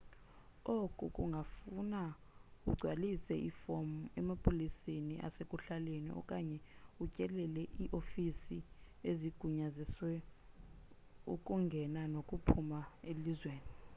oku 0.75 1.05
kungafuna 1.15 2.01
ugcwalise 2.69 3.35
ifomu 3.49 3.97
emapoliseni 4.19 5.15
asekuhlaleni 5.27 6.09
okanye 6.21 6.57
utyelele 7.03 7.61
iifofisi 7.83 8.57
ezigunyazisa 9.09 10.07
ukungena 11.33 12.01
nokuphuma 12.13 12.79
elizweni 13.09 13.69